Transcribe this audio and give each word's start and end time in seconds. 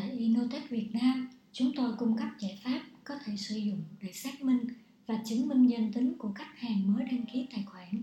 Tại 0.00 0.10
Innotech 0.10 0.70
Việt 0.70 0.88
Nam, 0.92 1.28
chúng 1.52 1.72
tôi 1.76 1.92
cung 1.98 2.16
cấp 2.16 2.28
giải 2.40 2.58
pháp 2.64 2.82
có 3.04 3.14
thể 3.24 3.36
sử 3.36 3.56
dụng 3.56 3.80
để 4.02 4.12
xác 4.12 4.42
minh 4.42 4.66
và 5.06 5.22
chứng 5.26 5.48
minh 5.48 5.66
danh 5.66 5.92
tính 5.92 6.14
của 6.18 6.32
khách 6.32 6.58
hàng 6.58 6.94
mới 6.94 7.04
đăng 7.04 7.24
ký 7.32 7.46
tài 7.52 7.64
khoản 7.66 8.02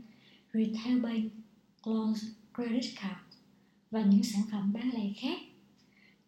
Retail 0.54 1.00
Bank, 1.00 1.32
Loans, 1.86 2.26
Credit 2.56 2.96
Card 2.96 3.20
và 3.92 4.02
những 4.02 4.24
sản 4.24 4.42
phẩm 4.52 4.74
bán 4.74 4.90
lẻ 4.94 5.14
khác. 5.18 5.40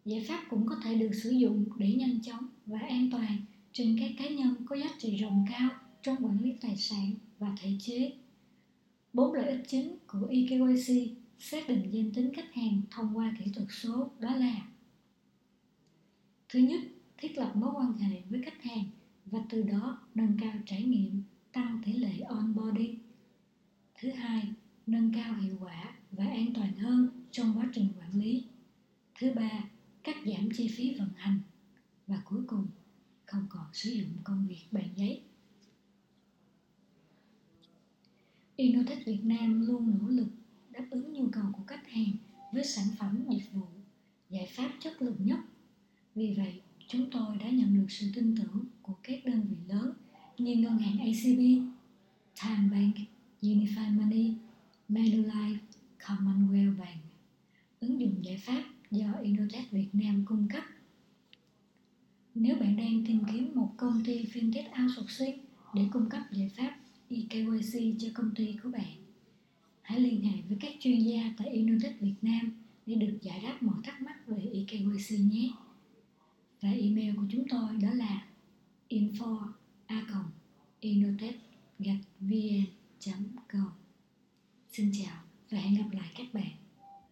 Giải 0.06 0.26
pháp 0.28 0.46
cũng 0.50 0.66
có 0.66 0.76
thể 0.84 0.96
được 0.96 1.12
sử 1.24 1.30
dụng 1.30 1.66
để 1.78 1.94
nhanh 1.94 2.22
chóng 2.22 2.48
và 2.66 2.80
an 2.80 3.10
toàn 3.12 3.38
trên 3.74 3.98
các 4.00 4.12
cá 4.18 4.30
nhân 4.30 4.56
có 4.66 4.76
giá 4.76 4.90
trị 5.00 5.18
rộng 5.18 5.46
cao 5.52 5.70
trong 6.04 6.26
quản 6.26 6.44
lý 6.44 6.54
tài 6.62 6.78
sản 6.78 7.12
và 7.40 7.56
thể 7.62 7.70
chế. 7.80 8.14
Bốn 9.14 9.34
lợi 9.34 9.50
ích 9.50 9.64
chính 9.68 9.98
của 10.08 10.28
eKYC 10.30 11.18
xác 11.40 11.70
định 11.70 11.90
danh 11.92 12.12
tính 12.12 12.34
khách 12.34 12.54
hàng 12.54 12.82
thông 12.92 13.18
qua 13.18 13.34
kỹ 13.40 13.52
thuật 13.56 13.68
số 13.72 14.10
đó 14.20 14.36
là 14.36 14.62
Thứ 16.50 16.60
nhất, 16.60 16.82
thiết 17.18 17.38
lập 17.38 17.52
mối 17.56 17.70
quan 17.76 17.94
hệ 17.94 18.22
với 18.30 18.42
khách 18.42 18.64
hàng 18.64 18.84
và 19.26 19.40
từ 19.50 19.64
đó 19.64 20.08
nâng 20.16 20.38
cao 20.40 20.54
trải 20.66 20.84
nghiệm, 20.84 21.24
tăng 21.52 21.82
tỷ 21.86 21.94
lệ 21.94 22.20
onboarding. 22.20 23.00
Thứ 24.00 24.10
hai, 24.10 24.48
nâng 24.88 25.12
cao 25.14 25.36
hiệu 25.36 25.58
quả 25.62 25.96
và 26.12 26.26
an 26.26 26.54
toàn 26.56 26.74
hơn 26.76 27.10
trong 27.32 27.54
quá 27.58 27.70
trình 27.74 27.88
quản 27.98 28.20
lý. 28.20 28.44
Thứ 29.20 29.32
ba, 29.34 29.70
cắt 30.04 30.16
giảm 30.26 30.50
chi 30.54 30.68
phí 30.68 30.96
vận 31.00 31.10
hành. 31.16 31.40
Và 32.08 32.22
cuối 32.26 32.42
cùng, 32.48 32.68
không 33.26 33.46
còn 33.50 33.66
sử 33.74 33.90
dụng 33.90 34.10
công 34.24 34.48
việc 34.48 34.64
bàn 34.72 34.90
giấy. 34.96 35.22
Innotech 38.56 39.06
Việt 39.06 39.20
Nam 39.24 39.68
luôn 39.68 39.98
nỗ 40.00 40.08
lực 40.08 40.28
đáp 40.70 40.86
ứng 40.90 41.14
nhu 41.14 41.28
cầu 41.32 41.46
của 41.54 41.64
khách 41.68 41.88
hàng 41.88 42.12
với 42.54 42.64
sản 42.64 42.88
phẩm 43.00 43.26
dịch 43.30 43.52
vụ, 43.52 43.68
giải 44.30 44.48
pháp 44.56 44.72
chất 44.80 45.02
lượng 45.02 45.18
nhất. 45.20 45.40
Vì 46.16 46.34
vậy, 46.38 46.62
chúng 46.88 47.10
tôi 47.12 47.38
đã 47.38 47.50
nhận 47.50 47.76
được 47.76 47.86
sự 47.90 48.12
tin 48.16 48.36
tưởng 48.38 48.66
của 48.82 48.94
các 49.04 49.26
đơn 49.26 49.42
vị 49.50 49.56
lớn 49.68 49.92
như 50.38 50.56
ngân 50.56 50.78
hàng 50.78 51.00
ACB, 51.00 51.40
Time 52.44 52.70
Bank, 52.72 52.96
Unified 53.42 54.00
Money, 54.00 54.34
Manulife, 54.90 55.58
Commonwealth 56.00 56.78
Bank. 56.78 57.00
Ứng 57.80 58.00
dụng 58.00 58.26
giải 58.26 58.38
pháp 58.38 58.64
do 58.92 59.14
Innotech 59.24 59.72
Việt 59.72 59.88
Nam 59.94 60.24
cung 60.26 60.48
cấp. 60.54 60.64
Nếu 62.36 62.56
bạn 62.56 62.76
đang 62.76 63.06
tìm 63.08 63.20
kiếm 63.32 63.52
một 63.56 63.74
công 63.78 64.04
ty 64.06 64.26
fintech 64.26 64.84
outsourcing 64.84 65.40
để 65.74 65.82
cung 65.92 66.10
cấp 66.10 66.22
giải 66.32 66.52
pháp 66.58 66.78
eKYC 67.10 68.00
cho 68.00 68.08
công 68.14 68.36
ty 68.36 68.56
của 68.64 68.70
bạn, 68.70 68.96
hãy 69.82 70.00
liên 70.00 70.22
hệ 70.22 70.42
với 70.48 70.58
các 70.62 70.72
chuyên 70.80 71.00
gia 71.00 71.34
tại 71.38 71.48
Innotech 71.48 72.02
Việt 72.02 72.16
Nam 72.22 72.52
để 72.86 72.96
được 72.96 73.18
giải 73.22 73.40
đáp 73.44 73.64
mọi 73.64 73.76
thắc 73.84 74.02
mắc 74.02 74.28
về 74.28 74.44
eKYC 74.54 75.20
nhé 75.20 75.52
và 76.66 76.72
email 76.72 77.16
của 77.16 77.26
chúng 77.32 77.48
tôi 77.50 77.78
đó 77.82 77.90
là 77.94 78.28
info 78.90 79.48
a 79.86 80.02
vn 82.20 82.66
com. 83.48 83.70
Xin 84.72 84.92
chào 84.94 85.24
và 85.52 85.58
hẹn 85.58 85.76
gặp 85.76 85.90
lại 85.92 86.12
các 86.18 86.34
bạn. 86.34 86.65